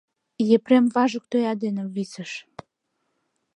[0.55, 2.31] Епрем важык тоя дене висыш.